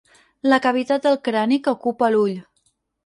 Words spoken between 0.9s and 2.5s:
del crani que ocupa l'ull.